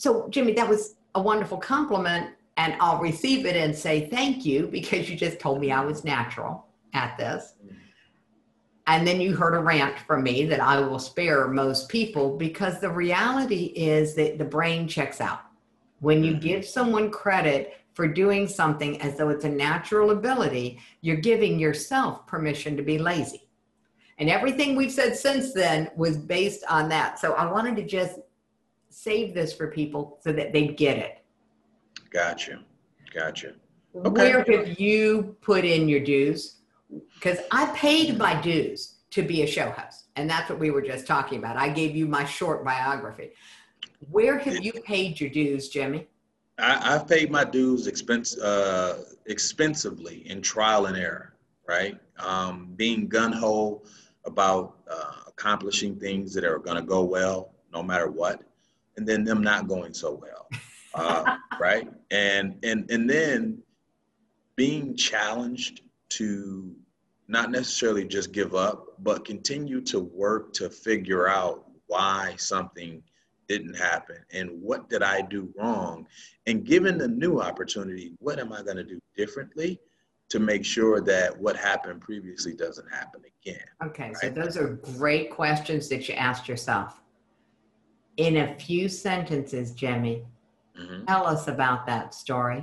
[0.00, 4.66] So, Jimmy, that was a wonderful compliment, and I'll receive it and say thank you
[4.66, 7.52] because you just told me I was natural at this.
[8.86, 12.80] And then you heard a rant from me that I will spare most people because
[12.80, 15.42] the reality is that the brain checks out.
[15.98, 16.48] When you mm-hmm.
[16.48, 22.26] give someone credit for doing something as though it's a natural ability, you're giving yourself
[22.26, 23.46] permission to be lazy.
[24.16, 27.18] And everything we've said since then was based on that.
[27.18, 28.18] So I wanted to just
[28.90, 31.22] save this for people so that they get it.
[32.10, 32.60] Gotcha.
[33.14, 33.54] Gotcha.
[33.96, 34.10] Okay.
[34.10, 36.56] Where have you put in your dues?
[37.14, 40.06] Because I paid my dues to be a show host.
[40.16, 41.56] And that's what we were just talking about.
[41.56, 43.30] I gave you my short biography.
[44.10, 46.06] Where have you paid your dues, Jimmy?
[46.58, 51.34] I, have paid my dues expense, uh, expensively in trial and error,
[51.66, 51.98] right?
[52.18, 53.82] Um, being gun ho
[54.24, 58.42] about uh, accomplishing things that are going to go well no matter what,
[58.96, 60.48] and then them not going so well,
[60.94, 61.88] uh, right?
[62.10, 63.62] And and and then
[64.56, 66.74] being challenged to
[67.28, 73.02] not necessarily just give up, but continue to work to figure out why something
[73.50, 76.06] didn't happen and what did I do wrong?
[76.46, 79.80] And given the new opportunity, what am I going to do differently
[80.28, 83.64] to make sure that what happened previously doesn't happen again?
[83.84, 84.16] Okay, right?
[84.16, 87.00] so those are great questions that you asked yourself.
[88.20, 90.26] In a few sentences, Jimmy,
[90.78, 91.06] mm-hmm.
[91.06, 92.62] tell us about that story.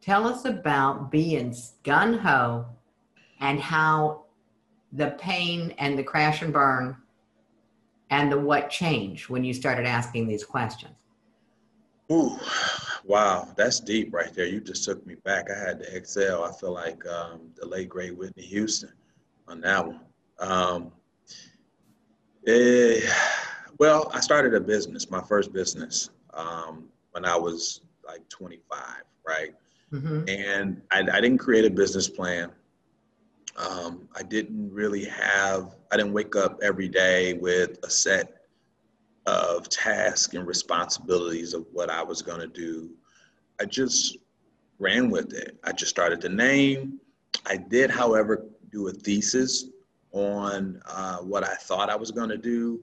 [0.00, 2.64] Tell us about being gun ho
[3.38, 4.24] and how
[4.92, 6.96] the pain and the crash and burn
[8.08, 10.94] and the what changed when you started asking these questions?
[12.10, 12.38] Ooh,
[13.04, 14.46] wow, that's deep right there.
[14.46, 15.50] You just took me back.
[15.50, 16.44] I had to exhale.
[16.44, 18.92] I feel like um, the late great Whitney Houston
[19.48, 20.00] on that one.
[20.38, 20.92] Um,
[22.46, 23.00] eh,
[23.84, 28.80] well, I started a business, my first business, um, when I was like 25,
[29.28, 29.54] right?
[29.92, 30.26] Mm-hmm.
[30.26, 32.50] And I, I didn't create a business plan.
[33.58, 38.46] Um, I didn't really have, I didn't wake up every day with a set
[39.26, 42.88] of tasks and responsibilities of what I was going to do.
[43.60, 44.16] I just
[44.78, 45.58] ran with it.
[45.62, 47.00] I just started the name.
[47.44, 49.66] I did, however, do a thesis
[50.12, 52.80] on uh, what I thought I was going to do,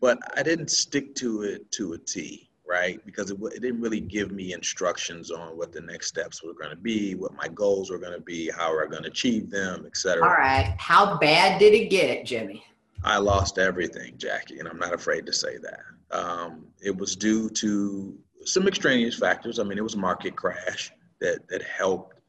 [0.00, 3.04] but I didn't stick to it to a T right?
[3.06, 6.70] Because it, it didn't really give me instructions on what the next steps were going
[6.70, 9.86] to be, what my goals were going to be, how we're going to achieve them,
[9.86, 10.22] etc.
[10.22, 10.74] All right.
[10.78, 12.62] How bad did it get, Jimmy?
[13.02, 15.80] I lost everything, Jackie, and I'm not afraid to say that.
[16.10, 19.58] Um, it was due to some extraneous factors.
[19.58, 22.20] I mean, it was a market crash that that helped.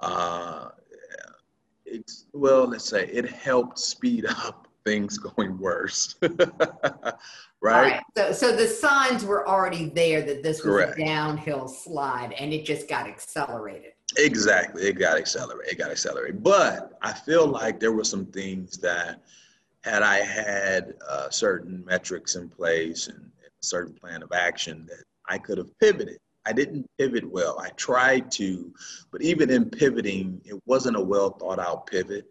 [0.00, 0.68] Uh,
[1.84, 6.16] it's well, let's say it helped speed up things going worse.
[6.22, 7.12] right?
[7.62, 8.02] right?
[8.16, 10.98] So, so the signs were already there that this was Correct.
[10.98, 13.92] a downhill slide and it just got accelerated.
[14.18, 14.82] Exactly.
[14.82, 15.72] It got accelerated.
[15.72, 16.42] It got accelerated.
[16.42, 19.22] But I feel like there were some things that
[19.84, 24.86] had I had uh, certain metrics in place and, and a certain plan of action
[24.88, 26.18] that I could have pivoted.
[26.44, 27.58] I didn't pivot well.
[27.60, 28.72] I tried to,
[29.10, 32.26] but even in pivoting, it wasn't a well thought out pivot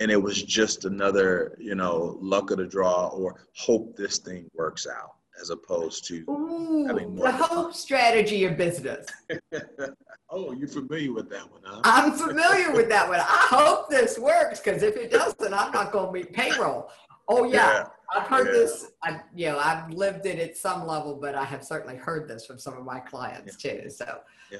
[0.00, 4.50] and it was just another you know luck of the draw or hope this thing
[4.54, 9.06] works out as opposed to Ooh, having more the hope strategy of business
[10.30, 14.18] oh you're familiar with that one huh i'm familiar with that one i hope this
[14.18, 16.90] works because if it doesn't i'm not going to meet payroll
[17.28, 17.86] oh yeah, yeah.
[18.12, 18.52] I've heard yeah.
[18.52, 18.86] this.
[19.04, 22.44] I, you know, I've lived it at some level, but I have certainly heard this
[22.44, 23.82] from some of my clients yeah.
[23.82, 23.88] too.
[23.88, 24.18] So,
[24.50, 24.58] yeah,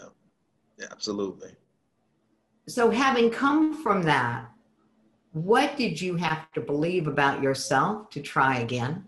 [0.79, 1.51] yeah, absolutely.
[2.69, 4.49] So, having come from that,
[5.33, 9.05] what did you have to believe about yourself to try again?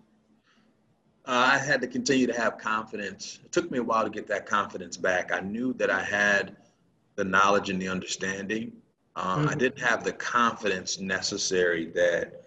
[1.25, 3.41] Uh, I had to continue to have confidence.
[3.45, 5.33] It took me a while to get that confidence back.
[5.33, 6.57] I knew that I had
[7.17, 8.73] the knowledge and the understanding.
[9.15, 9.49] Um, mm-hmm.
[9.49, 12.45] I didn't have the confidence necessary that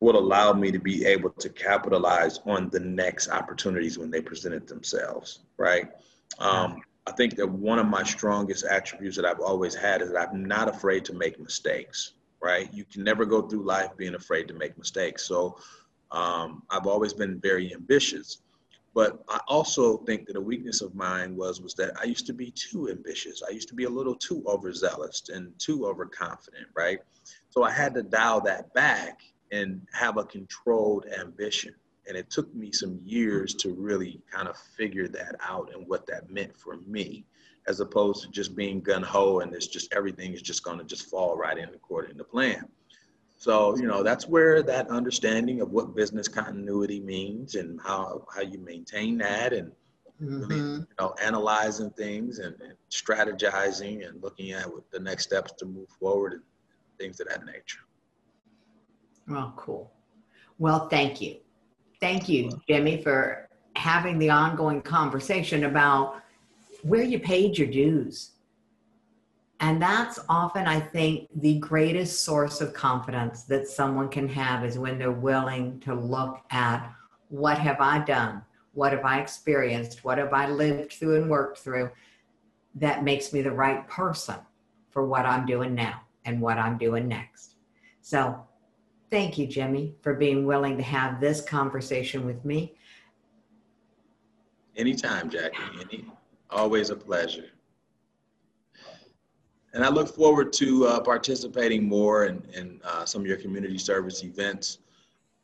[0.00, 4.66] would allow me to be able to capitalize on the next opportunities when they presented
[4.66, 5.90] themselves, right?
[6.38, 10.30] Um, I think that one of my strongest attributes that I've always had is that
[10.30, 12.72] I'm not afraid to make mistakes right?
[12.72, 15.24] You can never go through life being afraid to make mistakes.
[15.24, 15.58] So
[16.10, 18.38] um, I've always been very ambitious.
[18.92, 22.32] But I also think that a weakness of mine was was that I used to
[22.32, 23.40] be too ambitious.
[23.46, 26.98] I used to be a little too overzealous and too overconfident, right?
[27.50, 29.20] So I had to dial that back
[29.52, 31.74] and have a controlled ambition.
[32.08, 36.06] And it took me some years to really kind of figure that out and what
[36.06, 37.24] that meant for me
[37.70, 40.84] as opposed to just being gun ho and it's just everything is just going to
[40.84, 42.64] just fall right in according to plan.
[43.36, 48.42] So, you know, that's where that understanding of what business continuity means and how, how
[48.42, 49.70] you maintain that and
[50.20, 50.80] mm-hmm.
[50.80, 55.64] you know, analyzing things and, and, strategizing and looking at what the next steps to
[55.64, 56.42] move forward and
[56.98, 57.84] things of that nature.
[59.28, 59.92] Well, cool.
[60.58, 61.36] Well, thank you.
[62.00, 66.20] Thank you, Jimmy, for having the ongoing conversation about
[66.82, 68.32] where you paid your dues.
[69.60, 74.78] And that's often, I think, the greatest source of confidence that someone can have is
[74.78, 76.90] when they're willing to look at
[77.28, 78.42] what have I done?
[78.72, 80.02] What have I experienced?
[80.02, 81.90] What have I lived through and worked through
[82.76, 84.36] that makes me the right person
[84.90, 87.56] for what I'm doing now and what I'm doing next?
[88.00, 88.42] So,
[89.10, 92.74] thank you, Jimmy, for being willing to have this conversation with me.
[94.76, 95.58] Anytime, Jackie.
[95.78, 96.06] Any,
[96.50, 97.50] always a pleasure.
[99.72, 103.78] And I look forward to uh, participating more in, in uh, some of your community
[103.78, 104.78] service events,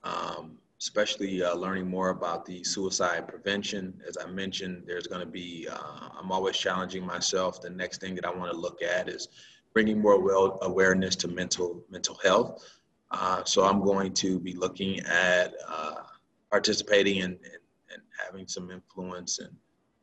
[0.03, 3.95] um, especially uh, learning more about the suicide prevention.
[4.07, 7.61] As I mentioned, there's going to be, uh, I'm always challenging myself.
[7.61, 9.29] The next thing that I want to look at is
[9.73, 12.65] bringing more well awareness to mental mental health.
[13.11, 15.97] Uh, so I'm going to be looking at uh,
[16.51, 19.39] participating and, in, in, having some influence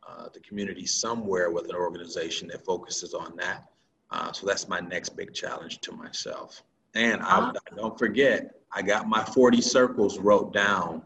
[0.09, 3.65] in the community somewhere with an organization that focuses on that.
[4.11, 6.63] Uh, so that's my next big challenge to myself.
[6.95, 11.01] And I, I don't forget, I got my 40 circles wrote down,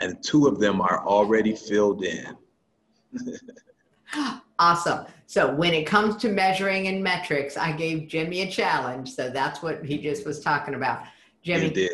[0.00, 2.36] and two of them are already filled in.
[4.58, 5.06] awesome.
[5.26, 9.12] So when it comes to measuring and metrics, I gave Jimmy a challenge.
[9.12, 11.04] So that's what he just was talking about.
[11.42, 11.88] Jimmy,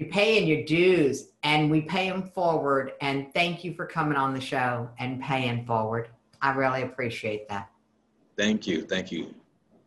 [0.00, 2.92] you you're paying your dues, and we pay them forward.
[3.00, 6.08] And thank you for coming on the show and paying forward.
[6.42, 7.70] I really appreciate that.
[8.36, 8.82] Thank you.
[8.82, 9.34] Thank you.